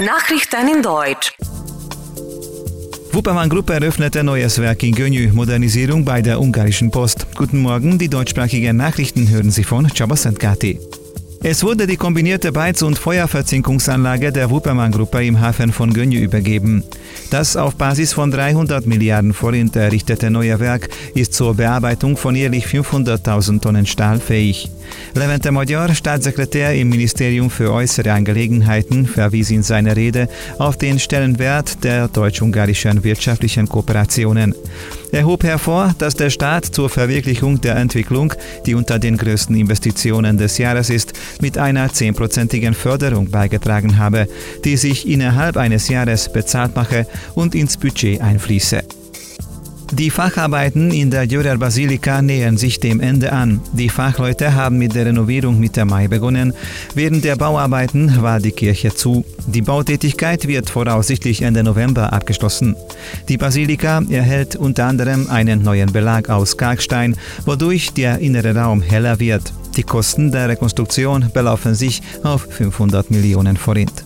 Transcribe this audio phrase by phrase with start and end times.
[0.00, 1.34] Nachrichten in Deutsch.
[3.12, 7.26] Wuppermann Gruppe eröffnete neues Werk in Gönyű, Modernisierung bei der ungarischen Post.
[7.34, 10.78] Guten Morgen, die deutschsprachigen Nachrichten hören Sie von Csaba Kati.
[11.48, 16.82] Es wurde die kombinierte Beiz- und Feuerverzinkungsanlage der Wuppermann-Gruppe im Hafen von Gönyű übergeben.
[17.30, 22.66] Das auf Basis von 300 Milliarden Forint errichtete neue Werk ist zur Bearbeitung von jährlich
[22.66, 24.68] 500.000 Tonnen Stahl fähig.
[25.14, 30.28] Levente Magyar, Staatssekretär im Ministerium für äußere Angelegenheiten, verwies in seiner Rede
[30.58, 34.52] auf den Stellenwert der deutsch-ungarischen wirtschaftlichen Kooperationen.
[35.12, 38.34] Er hob hervor, dass der Staat zur Verwirklichung der Entwicklung,
[38.66, 44.28] die unter den größten Investitionen des Jahres ist, mit einer zehnprozentigen Förderung beigetragen habe,
[44.64, 48.82] die sich innerhalb eines Jahres bezahlt mache und ins Budget einfließe.
[49.92, 53.60] Die Facharbeiten in der Dürer Basilika nähern sich dem Ende an.
[53.72, 56.52] Die Fachleute haben mit der Renovierung Mitte Mai begonnen.
[56.94, 59.24] Während der Bauarbeiten war die Kirche zu.
[59.46, 62.74] Die Bautätigkeit wird voraussichtlich Ende November abgeschlossen.
[63.28, 69.20] Die Basilika erhält unter anderem einen neuen Belag aus Kalkstein, wodurch der innere Raum heller
[69.20, 69.52] wird.
[69.76, 74.05] Die Kosten der Rekonstruktion belaufen sich auf 500 Millionen Forint.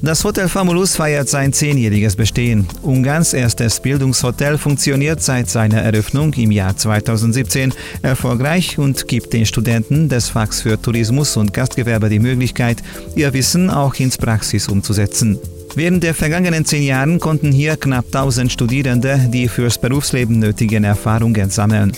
[0.00, 2.68] Das Hotel Famulus feiert sein zehnjähriges Bestehen.
[2.82, 10.08] Ungarns erstes Bildungshotel funktioniert seit seiner Eröffnung im Jahr 2017 erfolgreich und gibt den Studenten
[10.08, 12.80] des Fachs für Tourismus und Gastgewerbe die Möglichkeit,
[13.16, 15.40] ihr Wissen auch ins Praxis umzusetzen.
[15.74, 21.50] Während der vergangenen zehn Jahren konnten hier knapp 1000 Studierende die fürs Berufsleben nötigen Erfahrungen
[21.50, 21.92] sammeln.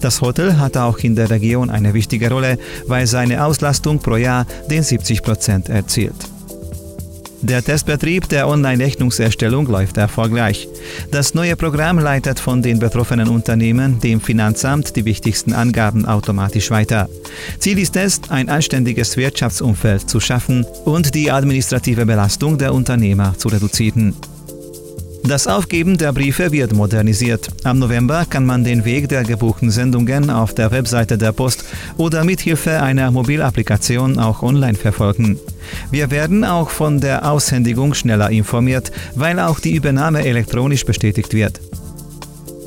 [0.00, 4.44] Das Hotel hat auch in der Region eine wichtige Rolle, weil seine Auslastung pro Jahr
[4.68, 6.33] den 70 Prozent erzielt.
[7.44, 10.66] Der Testbetrieb der Online-Rechnungserstellung läuft erfolgreich.
[11.10, 17.06] Das neue Programm leitet von den betroffenen Unternehmen dem Finanzamt die wichtigsten Angaben automatisch weiter.
[17.58, 23.48] Ziel ist es, ein anständiges Wirtschaftsumfeld zu schaffen und die administrative Belastung der Unternehmer zu
[23.48, 24.14] reduzieren.
[25.26, 27.48] Das Aufgeben der Briefe wird modernisiert.
[27.64, 31.64] Am November kann man den Weg der gebuchten Sendungen auf der Webseite der Post
[31.96, 35.38] oder mit Hilfe einer Mobilapplikation auch online verfolgen.
[35.90, 41.58] Wir werden auch von der Aushändigung schneller informiert, weil auch die Übernahme elektronisch bestätigt wird.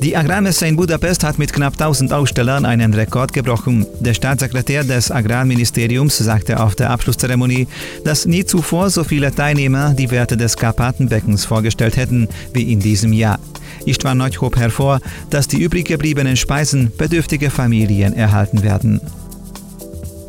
[0.00, 3.84] Die Agrarmesse in Budapest hat mit knapp 1000 Ausstellern einen Rekord gebrochen.
[3.98, 7.66] Der Staatssekretär des Agrarministeriums sagte auf der Abschlusszeremonie,
[8.04, 13.12] dass nie zuvor so viele Teilnehmer die Werte des Karpatenbeckens vorgestellt hätten wie in diesem
[13.12, 13.40] Jahr.
[13.86, 15.00] Istvan Nagy hob hervor,
[15.30, 19.00] dass die übrig gebliebenen Speisen bedürftige Familien erhalten werden.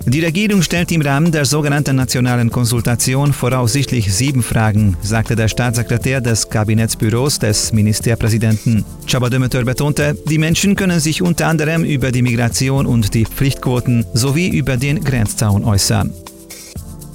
[0.06, 6.22] Die Regierung stellt im Rahmen der sogenannten nationalen Konsultation voraussichtlich sieben Fragen, sagte der Staatssekretär
[6.22, 8.86] des Kabinettsbüros des Ministerpräsidenten.
[9.06, 14.06] Csaba Dömötör betonte, die Menschen können sich unter anderem über die Migration und die Pflichtquoten
[14.14, 16.14] sowie über den Grenzzaun äußern.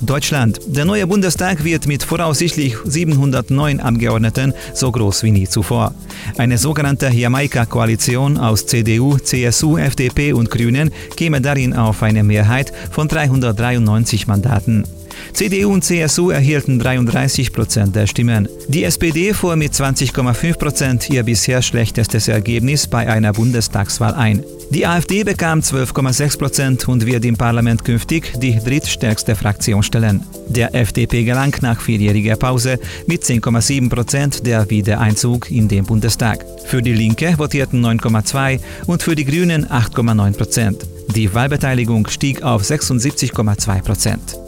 [0.06, 0.60] Deutschland.
[0.66, 5.94] Der neue Bundestag wird mit voraussichtlich 709 Abgeordneten so groß wie nie zuvor.
[6.38, 13.08] Eine sogenannte Jamaika-Koalition aus CDU, CSU, FDP und Grünen käme darin auf eine Mehrheit von
[13.08, 14.84] 393 Mandaten.
[15.32, 18.48] CDU und CSU erhielten 33 Prozent der Stimmen.
[18.68, 24.44] Die SPD fuhr mit 20,5 Prozent ihr bisher schlechtestes Ergebnis bei einer Bundestagswahl ein.
[24.70, 30.24] Die AfD bekam 12,6 Prozent und wird im Parlament künftig die drittstärkste Fraktion stellen.
[30.48, 36.44] Der FDP gelang nach vierjähriger Pause mit 10,7 Prozent der Wiedereinzug in den Bundestag.
[36.66, 40.86] Für die Linke votierten 9,2 und für die Grünen 8,9 Prozent.
[41.14, 44.43] Die Wahlbeteiligung stieg auf 76,2 Prozent.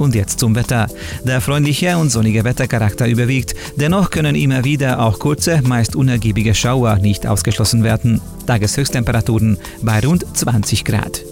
[0.00, 0.86] Und jetzt zum Wetter.
[1.24, 3.54] Der freundliche und sonnige Wettercharakter überwiegt.
[3.76, 8.22] Dennoch können immer wieder auch kurze, meist unergiebige Schauer nicht ausgeschlossen werden.
[8.46, 11.20] Tageshöchsttemperaturen bei rund 20 Grad.